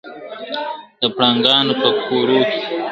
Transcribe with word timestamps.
د 1.01 1.03
پړانګانو 1.15 1.73
په 1.81 1.89
کوروکي.. 2.05 2.59